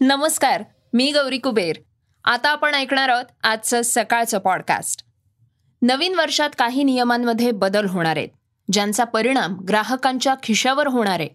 [0.00, 1.76] नमस्कार मी गौरी कुबेर.
[2.24, 5.04] आता आपण ऐकणार आहोत आजचं सकाळचं पॉडकास्ट
[5.82, 8.28] नवीन वर्षात काही नियमांमध्ये बदल होणार आहेत
[8.72, 11.28] ज्यांचा परिणाम ग्राहकांच्या खिशावर होणार आहे.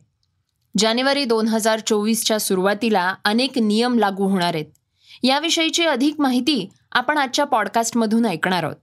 [0.77, 4.66] जानेवारी दोन हजार चोवीसच्या सुरुवातीला अनेक नियम लागू होणार आहेत.
[5.23, 8.75] याविषयीची अधिक माहिती आपण आजच्या पॉडकास्टमधून ऐकणार आहोत.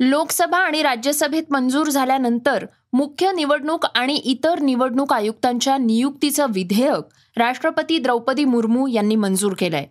[0.00, 8.44] लोकसभा आणि राज्यसभेत मंजूर झाल्यानंतर मुख्य निवडणूक आणि इतर निवडणूक आयुक्तांच्या नियुक्तीचं विधेयक राष्ट्रपती द्रौपदी
[8.44, 9.86] मुर्मू यांनी मंजूर केलंय.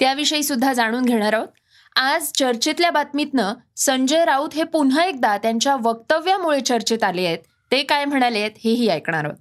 [0.00, 1.48] त्याविषयी सुद्धा जाणून घेणार आहोत.
[1.96, 7.38] आज चर्चेतल्या बातमीतनं संजय राऊत हे पुन्हा एकदा त्यांच्या वक्तव्यामुळे चर्चेत आले आहेत.
[7.70, 9.36] ते काय म्हणाले आहेत हेही ऐकणार आहोत.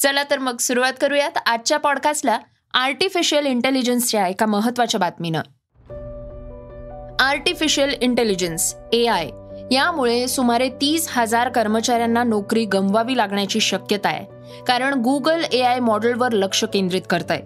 [0.00, 2.38] चला तर मग सुरुवात करूयात आजच्या पॉडकास्टला
[2.74, 5.40] आर्टिफिशियल इंटेलिजन्सच्या एका महत्त्वाच्या बातमीनं.
[7.20, 9.30] आर्टिफिशियल इंटेलिजन्स ए आय
[9.70, 14.24] यामुळे सुमारे तीस हजार कर्मचाऱ्यांना नोकरी गमवावी लागण्याची शक्यता आहे.
[14.66, 17.42] कारण गुगल ए आय मॉडेलवर लक्ष केंद्रित करत आहे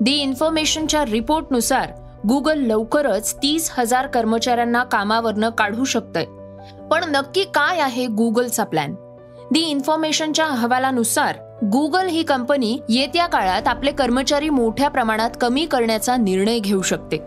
[0.00, 1.90] दी इन्फॉर्मेशनच्या रिपोर्टनुसार
[2.28, 6.24] गुगल लवकरच तीस हजार कर्मचाऱ्यांना कामावरनं काढू शकतंय.
[6.90, 8.94] पण नक्की काय आहे गुगलचा प्लॅन
[9.50, 16.58] दी इन्फॉर्मेशनच्या अहवालानुसार गुगल ही कंपनी येत्या काळात आपले कर्मचारी मोठ्या प्रमाणात कमी करण्याचा निर्णय
[16.58, 17.18] घेऊ शकते.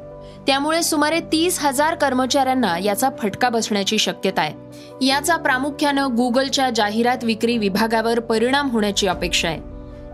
[0.49, 5.05] त्यामुळे सुमारे तीस हजार कर्मचाऱ्यांना याचा फटका बसण्याची शक्यता आहे.
[5.05, 9.59] याचा प्रामुख्यानं गुगलच्या जाहिरात विक्री विभागावर परिणाम होण्याची अपेक्षा आहे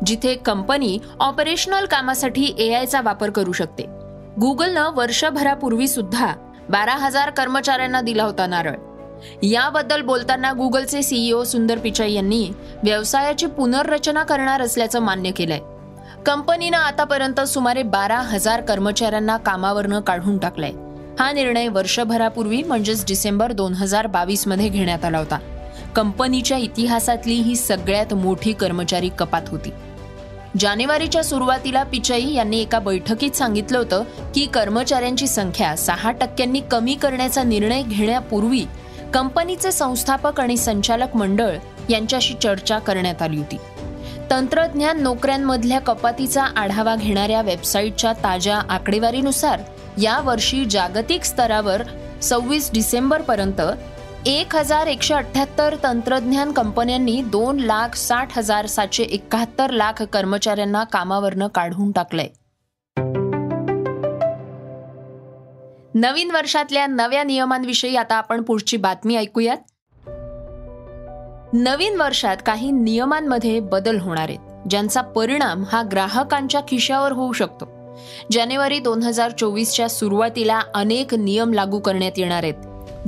[0.06, 3.84] जिथे कंपनी ऑपरेशनल कामासाठी एआयचा वापर करू शकते.
[4.42, 6.34] गुगलनं वर्षभरापूर्वी सुद्धा
[6.70, 8.76] बारा हजार कर्मचाऱ्यांना दिला होता नारळ.
[9.44, 12.50] याबद्दल बोलताना गुगलचे सीईओ सुंदर पिचाई यांनी
[12.84, 15.60] व्यवसायाची पुनर्रचना करणार असल्याचं मान्य केलंय.
[16.26, 20.72] कंपनीनं आतापर्यंत सुमारे बारा हजार कर्मचाऱ्यांना कामावरनं काढून टाकलंय.
[21.20, 25.38] हा निर्णय वर्षभरापूर्वी म्हणजेच डिसेंबर दोन हजार बावीसमध्ये घेण्यात आला होता.
[25.96, 29.70] कंपनीच्या इतिहासातली ही सगळ्यात मोठी कर्मचारी कपात होती.
[30.60, 34.04] जानेवारीच्या सुरुवातीला पिचाई यांनी एका बैठकीत सांगितलं होतं
[34.36, 38.66] की कर्मचाऱ्यांची संख्या सहा टक्क्यांनी कमी करण्याचा निर्णय घेण्यापूर्वी
[39.14, 41.58] कंपनीचे संस्थापक आणि संचालक मंडळ
[41.90, 43.58] यांच्याशी चर्चा करण्यात आली होती.
[44.36, 49.60] तंत्रज्ञान नोकऱ्यांमधल्या कपातीचा आढावा घेणाऱ्या वेबसाईटच्या ताज्या आकडेवारीनुसार
[50.02, 51.84] या वर्षी जागतिक स्तरावर
[52.22, 53.62] सव्वीस डिसेंबरपर्यंत
[54.26, 61.48] एक हजार एकशे अठ्याहत्तर तंत्रज्ञान कंपन्यांनी दोन लाख साठ हजार सातशे एकाहत्तर लाख कर्मचाऱ्यांना कामावरनं
[61.48, 62.28] काढून टाकलंय.
[65.94, 69.58] नवीन वर्षातल्या नव्या नियमांविषयी आता आपण पुढची बातमी ऐकूयात.
[71.58, 77.66] नवीन वर्षात काही नियमांमध्ये बदल होणार आहेत ज्यांचा परिणाम हा ग्राहकांच्या खिशावर होऊ शकतो.
[78.32, 82.54] जानेवारी दोन हजार चोवीसच्या सुरुवातीला अनेक नियम लागू करण्यात येणार आहेत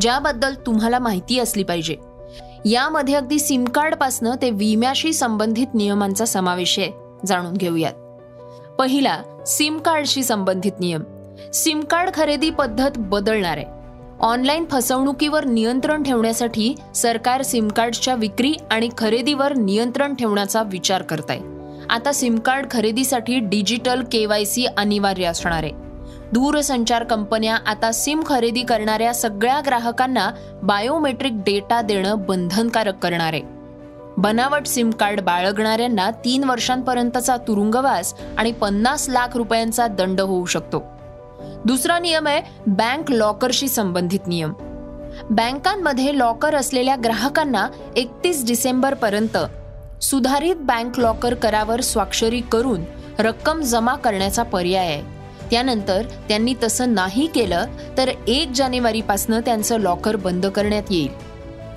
[0.01, 1.95] ज्याबद्दल तुम्हाला माहिती असली पाहिजे.
[2.65, 6.91] यामध्ये अगदी सिम कार्डपासनं ते विम्याशी संबंधित नियमांचा समावेश आहे
[7.25, 7.93] जाणून घेऊयात.
[8.79, 11.03] पहिला सिम कार्डशी संबंधित नियम.
[11.53, 13.76] सिम कार्ड खरेदी पद्धत बदलणार आहे.
[14.21, 21.39] ऑनलाईन फसवणुकीवर नियंत्रण ठेवण्यासाठी सरकार सिमकार्डच्या विक्री आणि खरेदीवर नियंत्रण ठेवण्याचा विचार करत आहे
[21.89, 25.71] आता सिमकार्ड खरेदीसाठी डिजिटल के वाय सी अनिवार्य असणार आहे.
[26.31, 30.31] दूरसंचार कंपन्या आता सिम खरेदी करणाऱ्या सगळ्या ग्राहकांना
[30.63, 33.41] बायोमेट्रिक डेटा देणं बंधनकारक करणार आहे.
[34.17, 40.96] बनावट सिम कार्ड बाळगणाऱ्यांना तीन वर्षांपर्यंतचा तुरुंगवास आणि पन्नास लाख रुपयांचा दंड होऊ शकतो.
[41.65, 44.53] दुसरा नियम आहे बँक लॉकरशी संबंधित नियम.
[45.29, 49.37] बँकांमध्ये लॉकर असलेल्या ग्राहकांना एकतीस डिसेंबर पर्यंत
[50.03, 52.81] सुधारित बँक लॉकर करावर स्वाक्षरी करून
[53.19, 55.01] रक्कम जमा करण्याचा पर्याय आहे.
[55.51, 57.65] त्यानंतर त्यांनी तसं नाही केलं
[57.97, 61.11] तर एक जानेवारीपासून त्यांचं लॉकर बंद करण्यात येईल.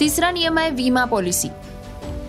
[0.01, 1.49] तिसरा नियम आहे विमा पॉलिसी.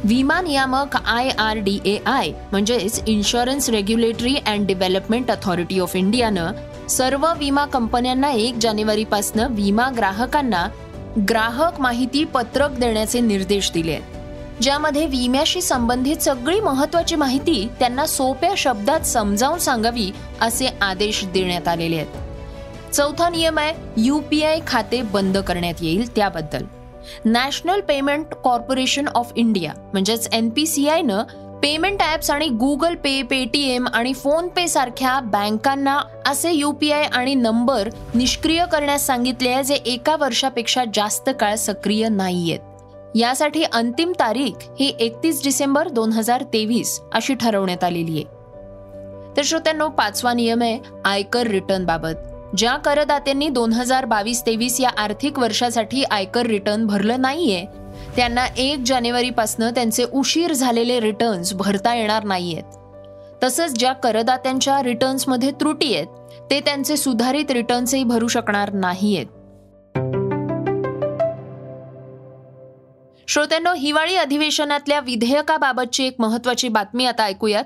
[0.03, 6.51] विमा नियामक I R D A I म्हणजेच insurance regulatory and development authority of इंडियानं
[6.90, 10.68] सर्व विमा कंपन्यांना एक जानेवारीपासून विमा ग्राहकांना
[11.30, 14.03] ग्राहक माहिती पत्रक देण्याचे निर्देश दिले आहेत.
[14.61, 20.11] ज्यामध्ये विम्याशी संबंधित सगळी महत्वाची माहिती त्यांना सोप्या शब्दात समजावून सांगावी
[20.41, 22.94] असे आदेश देण्यात आलेले आहेत.
[22.94, 26.64] चौथा नियम आहे यूपीआय खाते बंद करण्यात येईल त्याबद्दल.
[27.26, 31.23] National payment corporation of India म्हणजेच एनपीसीआयनं
[31.61, 37.90] पेमेंट ॲप्स आणि गुगल पे पेटीएम आणि फोन पे सारख्या बँकांना असे युपीआय आणि नंबर
[38.16, 42.59] निष्क्रिय करण्यास सांगितले आहे जे एका वर्षापेक्षा जास्त काळ सक्रिय नाहीयेत.
[43.16, 49.35] यासाठी अंतिम तारीख ही एकतीस डिसेंबर दोन हजार तेवीस अशी ठरवण्यात आलेली आहे.
[49.37, 52.16] तर श्रोत्यांनो पाचवा नियम आहे आयकर रिटर्न बाबत.
[52.57, 57.66] ज्या करदात्यांनी दोन हजार बावीस तेवीस या आर्थिक वर्षासाठी आयकर रिटर्न भरलं नाहीये
[58.16, 62.63] त्यांना एक जानेवारीपासून त्यांचे उशीर झालेले रिटर्न्स भरता येणार नाहीयेत.
[63.43, 66.08] तसंच ज्या करदात्यांच्या रिटर्न्समध्ये त्रुटी आहेत
[66.49, 69.25] ते त्यांचे सुधारित रिटर्न्सही भरू शकणार नाहीयेत.
[73.28, 77.64] श्रोत्यांनो हिवाळी अधिवेशनातल्या विधेयकाबाबतची एक महत्वाची बातमी आता ऐकूयात.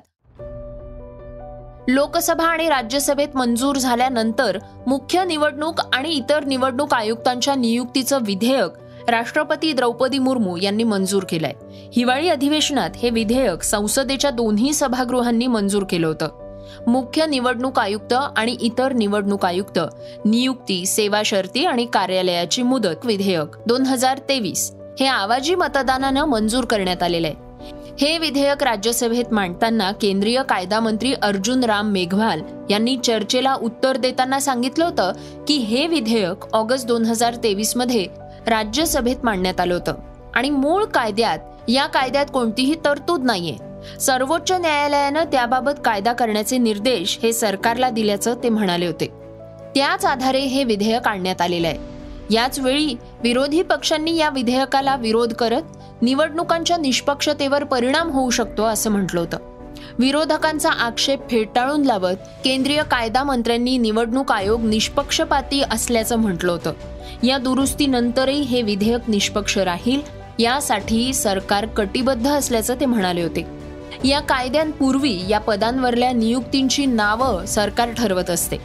[1.88, 4.58] लोकसभा आणि राज्यसभेत मंजूर झाल्यानंतर
[4.88, 11.54] मुख्य निवडणूक आणि इतर निवडणूक आयुक्तांच्या नियुक्तीचं विधेयक राष्ट्रपती द्रौपदी मुर्मू यांनी मंजूर केलंय.
[11.96, 16.28] हिवाळी अधिवेशनात हे विधेयक संसदेच्या दोन्ही सभागृहांनी मंजूर केलं होतं.
[16.88, 19.80] मुख्य निवडणूक आयुक्त आणि इतर निवडणूक आयुक्त
[20.26, 27.04] नियुक्ती सेवा शर्ती आणि कार्यालयाची मुदत विधेयक दोन हजार तेवीस हे आवाजी मतदानानं मंजूर करण्यात
[27.04, 27.44] आलेलं आहे.
[28.02, 34.86] हे विधेयक राज्यसभेत मांडताना केंद्रीय कायदा मंत्री अर्जुन राम मेघवाल यांनी चर्चेला उत्तर देताना सांगितलं
[34.86, 35.12] होतं
[35.48, 38.08] की हे विधेयक ऑगस्ट दोन हजार तेवीसमध्ये
[38.48, 39.94] राज्यसभेत मांडण्यात आलं होतं.
[40.34, 43.56] आणि मूळ कायद्यात या कायद्यात कोणतीही तरतूद नाहीये.
[44.00, 49.08] सर्वोच्च न्यायालयानं त्याबाबत कायदा करण्याचे निर्देश हे सरकारला दिल्याचं ते म्हणाले होते.
[49.76, 51.78] त्याच आधारे हे विधेयक आणण्यात आलेलं आहे.
[52.30, 55.62] याच वेळी विरोधी पक्षांनी या विधेयकाला विरोध करत
[56.02, 59.55] निवडणुकांच्या निष्पक्षतेवर परिणाम होऊ शकतो असं म्हटलं होतं.
[60.00, 66.74] विरोधकांचा आक्षेप फेटाळून लावत केंद्रीय कायदा मंत्र्यांनी निवडणूक आयोग निष्पक्षपाती असल्याचं म्हटलं होतं.
[67.24, 70.02] या दुरुस्तीनंतरही हे विधेयक निष्पक्ष राहील
[70.40, 73.48] यासाठी सरकार कटिबद्ध असल्याचं ते म्हणाले होते.
[74.04, 78.58] या कायद्यांपूर्वी या पदांवरल्या नियुक्तींची नावं सरकार ठरवत असते.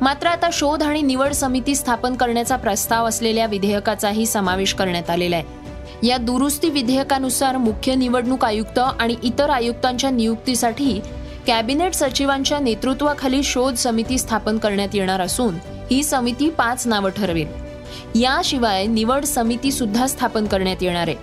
[0.00, 5.59] मात्र आता शोध आणि निवड समिती स्थापन करण्याचा प्रस्ताव असलेल्या विधेयकाचाही समावेश करण्यात आलेला आहे.
[6.02, 11.00] या दुरुस्ती विधेयकानुसार मुख्य निवडणूक आयुक्त आणि इतर आयुक्तांच्या नियुक्तीसाठी
[11.46, 15.54] कॅबिनेट सचिवांच्या नेतृत्वाखाली शोध समिती स्थापन करण्यात येणार असून
[15.90, 17.46] ही समिती पाच नावं ठरवेल.
[18.14, 21.16] याशिवाय निवड समिती सुद्धा स्थापन करण्यात येणार आहे.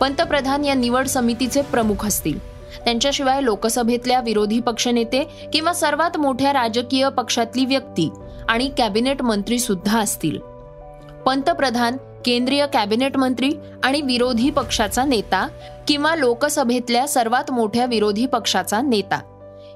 [0.00, 2.38] पंतप्रधान या निवड समितीचे प्रमुख असतील.
[2.84, 8.10] त्यांच्याशिवाय लोकसभेतल्या विरोधी पक्षनेते किंवा सर्वात मोठ्या राजकीय पक्षातली व्यक्ती
[8.48, 10.38] आणि कॅबिनेट मंत्री सुद्धा असतील.
[11.26, 11.96] पंतप्रधान
[12.26, 13.50] केंद्रीय कॅबिनेट मंत्री
[13.84, 15.48] आणि विरोधी पक्षाचा नेता
[15.88, 19.20] किंवा लोकसभेतल्या सर्वात मोठ्या विरोधी पक्षाचा नेता.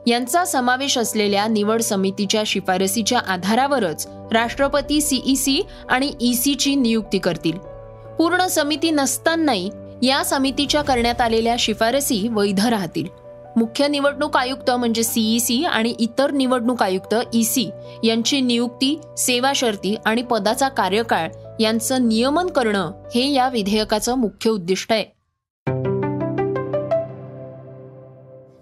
[0.06, 7.58] यांचा समावेश असलेल्या निवड समितीच्या शिफारसीच्या आधारावरच राष्ट्रपती सीईसी आणि ईसीची नियुक्ती करतील.
[8.18, 9.70] पूर्ण समिती नसतानाही
[10.02, 13.06] या समितीच्या करण्यात आलेल्या शिफारसी वैध राहतील.
[13.56, 17.70] मुख्य निवडणूक आयुक्त म्हणजे सीईसी आणि इतर निवडणूक आयुक्त ईसी
[18.04, 21.28] यांची नियुक्ती सेवा शर्ती आणि पदाचा कार्यकाळ
[21.60, 25.04] यांचं नियमन करणं हे या विधेयकाचं मुख्य उद्दिष्ट आहे.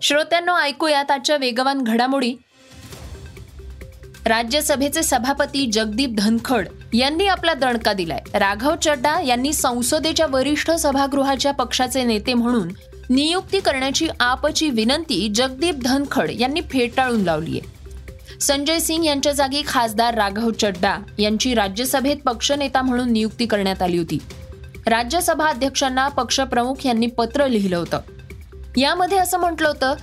[0.02, 2.34] श्रोत्यांना ऐकूयात आजच्या वेगवान घडामोडी.
[4.26, 8.20] राज्यसभेचे सभापती जगदीप धनखड यांनी आपला दणका दिलाय.
[8.34, 12.68] राघव चड्डा यांनी संसदेच्या वरिष्ठ सभागृहाच्या पक्षाचे नेते म्हणून
[13.10, 17.77] नियुक्ती करण्याची आपची विनंती जगदीप धनखड यांनी फेटाळून लावली आहे
[18.40, 24.18] संजय सिंग यांच्या जागी खासदार राघव चड्डा यांची राज्यसभेत पक्षनेता म्हणून नियुक्ती करण्यात आली होती.
[24.86, 28.00] राज्यसभा अध्यक्षांना पक्षप्रमुख यांनी पत्र लिहिलं होतं.
[28.76, 29.94] यामध्ये असं म्हटलं होतं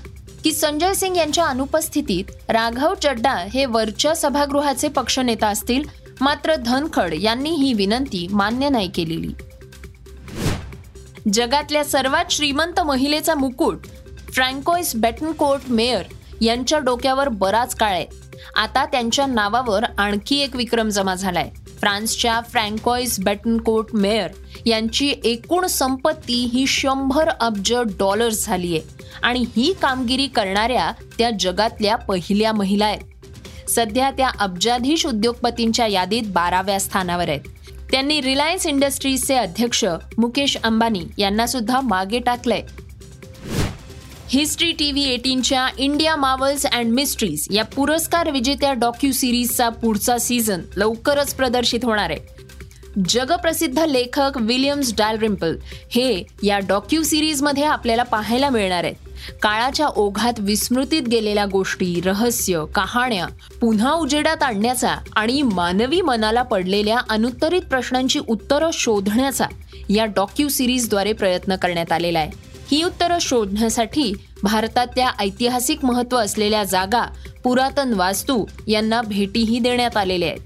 [0.43, 5.83] की संजय सिंग यांच्या अनुपस्थितीत राघव चड्डा हे वरच्या सभागृहाचे पक्षनेता असतील
[6.21, 9.33] मात्र धनखड यांनी ही विनंती मान्य नाही केलेली.
[11.33, 13.85] जगातल्या सर्वात श्रीमंत महिलेचा मुकुट
[14.33, 16.03] फ्रँकोइस बेटनकोट मेयर
[16.41, 18.05] यांच्या डोक्यावर बराच काळ आहे.
[18.55, 21.49] आता त्यांच्या नावावर आणखी एक विक्रम जमा झालाय.
[21.79, 24.29] फ्रान्सच्या फ्रँकॉइस बेटनकोट मेयर
[24.65, 28.79] यांची एकूण संपत्ती ही शंभर अब्ज डॉलर्स झालीय
[29.23, 33.69] आणि ही कामगिरी करणाऱ्या त्या जगातल्या पहिल्या महिला आहेत.
[33.69, 37.41] सध्या त्या अब्जाधीश उद्योगपतींच्या यादीत बाराव्या स्थानावर आहेत.
[37.91, 39.85] त्यांनी रिलायन्स इंडस्ट्रीजचे अध्यक्ष
[40.17, 42.61] मुकेश अंबानी यांना सुद्धा मागे टाकलंय.
[44.29, 50.61] हिस्ट्री टी व्ही एटीनच्या इंडिया मावल्स अँड मिस्ट्रीज या पुरस्कार विजेत्या डॉक्यू सिरीजचा पुढचा सीझन
[50.77, 52.19] लवकरच प्रदर्शित होणार आहे.
[53.09, 55.55] जगप्रसिद्ध लेखक विलियम्स डालरिम्पल
[55.91, 58.95] हे या डॉक्यू सिरीजमध्ये आपल्याला पाहायला मिळणार आहेत.
[59.41, 63.27] काळाच्या ओघात विस्मृतीत गेलेल्या गोष्टी रहस्य कहाण्या
[63.61, 69.45] पुन्हा उजेडात आणण्याचा आणि मानवी मनाला पडलेल्या अनुत्तरित प्रश्नांची उत्तरं शोधण्याचा
[69.89, 72.44] या डॉक्यू सिरीजद्वारे प्रयत्न करण्यात आलेला आहे.
[72.71, 77.03] ही उत्तरं शोधण्यासाठी भारतातल्या ऐतिहासिक महत्त्व असलेल्या जागा
[77.43, 80.41] पुरातन वास्तू यांना भेटीही देण्यात आलेल्या आहेत.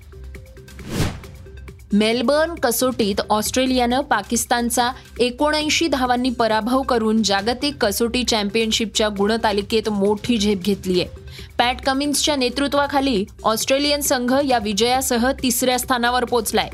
[1.93, 11.01] मेलबर्न कसोटीत ऑस्ट्रेलियानं पाकिस्तानचा एकोणऐंशी धावांनी पराभव करून जागतिक कसोटी चॅम्पियनशिपच्या गुणतालिकेत मोठी झेप घेतली
[11.01, 11.09] आहे.
[11.57, 16.69] पॅट कमिन्सच्या नेतृत्वाखाली ऑस्ट्रेलियन संघ या विजयासह तिसऱ्या स्थानावर पोचलाय.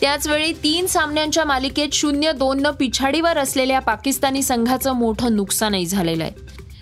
[0.00, 6.32] त्याचवेळी तीन सामन्यांच्या मालिकेत शून्य दोन न पिछाडीवर असलेल्या पाकिस्तानी संघाचं मोठं नुकसानही झालेलं आहे.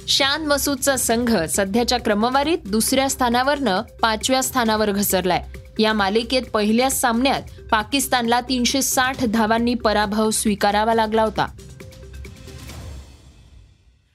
[0.08, 5.44] शान मसूदचा संघ सध्याच्या क्रमवारीत दुसऱ्या स्थानावरनं पाचव्या स्थानावर घसरलाय.
[5.78, 11.46] या मालिकेत पहिल्याच सामन्यात पाकिस्तानला तीनशे साठ धावांनी पराभव स्वीकारावा लागला होता.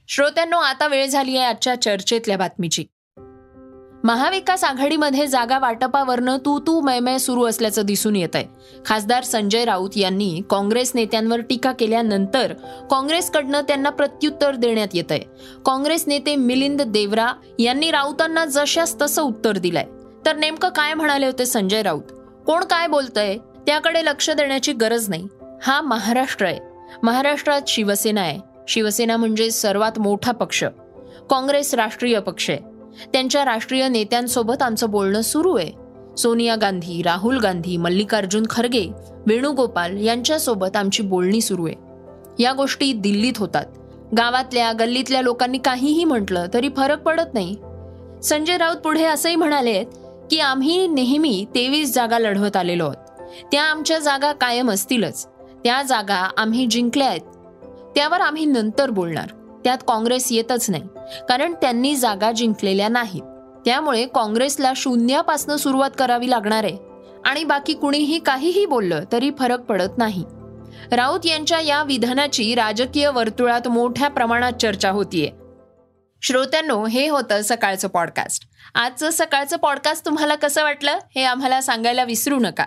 [0.08, 2.86] श्रोत्यांनो आता वेळ झाली आहे आजच्या चर्चेतल्या बातमीची.
[4.06, 8.46] महाविकास आघाडीमध्ये जागा वाटपावरनं तू तू मैमय सुरू असल्याचं दिसून येत आहे
[8.86, 12.54] खासदार संजय राऊत यांनी काँग्रेस नेत्यांवर टीका केल्यानंतर
[12.92, 15.20] काँग्रेसकडनं त्यांना प्रत्युत्तर देण्यात येत आहे
[15.66, 19.86] काँग्रेस नेते मिलिंद देवरा यांनी राऊतांना जशास तसं उत्तर दिलंय.
[20.26, 22.12] तर नेमकं काय म्हणाले होते संजय राऊत?
[22.46, 23.38] कोण काय बोलतंय?
[23.38, 25.28] त्याकडे लक्ष देण्याची गरज नाही.
[25.62, 26.60] हा महाराष्ट्र आहे.
[27.04, 28.40] महाराष्ट्रात शिवसेना आहे.
[28.68, 30.64] शिवसेना म्हणजे सर्वात मोठा पक्ष.
[31.30, 32.73] काँग्रेस राष्ट्रीय पक्ष आहे.
[33.14, 35.72] त्यांच्या राष्ट्रीय नेत्यांसोबत आमचं बोलणं सुरू आहे.
[36.18, 38.90] सोनिया गांधी राहुल गांधी मल्लिकार्जुन खरगे
[39.28, 41.76] वेणुगोपाल यांच्यासोबत आमची बोलणी सुरू आहे.
[42.40, 43.66] या गोष्टी दिल्लीत होतात.
[44.18, 47.56] गावातल्या गल्लीतल्या लोकांनी काहीही म्हटलं तरी फरक पडत नाही.
[48.24, 49.84] संजय राऊत पुढे असंही म्हणाले
[50.32, 53.30] की आम्ही नेहमी तेवीस जागा लढवत आलेलो आहोत.
[53.52, 55.28] त्या आमच्या जागा कायम असतीलच.
[55.64, 57.22] त्या जागा आम्ही जिंकल्या आहेत.
[57.96, 59.28] त्यावर आम्ही नंतर बोलणार.
[59.64, 60.84] त्यात काँग्रेस येतच नाही.
[61.30, 63.22] कारण त्यांनी जागा जिंकलेल्या नाहीत.
[63.66, 66.78] त्यामुळे काँग्रेसला शून्यापासून सुरुवात करावी लागणार आहे.
[67.26, 70.24] आणि बाकी कुणीही काहीही बोललं तरी फरक पडत नाही.
[70.92, 75.30] राऊत यांच्या या विधानाची राजकीय वर्तुळात मोठ्या प्रमाणात चर्चा होतीये.
[76.22, 82.40] श्रोत्यांनो हे होतं सकाळचं पॉडकास्ट आजचं सकाळचं पॉडकास्ट तुम्हाला कसं वाटलं हे आम्हाला सांगायला विसरू
[82.40, 82.66] नका.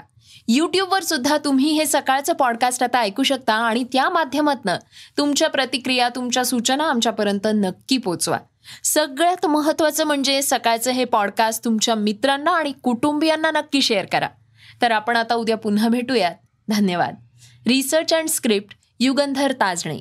[0.49, 4.77] यूट्यूबवर सुद्धा तुम्ही हे सकाळचं पॉडकास्ट आता ऐकू शकता आणि त्या माध्यमातनं
[5.19, 8.39] तुमच्या प्रतिक्रिया तुमच्या सूचना आमच्यापर्यंत नक्की पोचवा.
[8.85, 14.29] सगळ्यात महत्त्वाचं म्हणजे सकाळचं हे पॉडकास्ट तुमच्या मित्रांना आणि कुटुंबियांना नक्की शेअर करा.
[14.83, 16.35] तर आपण आता उद्या पुन्हा भेटूयात.
[16.69, 17.15] धन्यवाद.
[17.67, 20.01] Research and script Yugandhar Tajane.